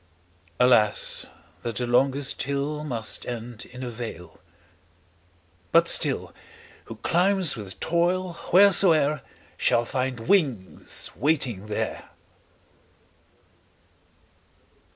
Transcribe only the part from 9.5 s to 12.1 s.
Shall find wings waiting there.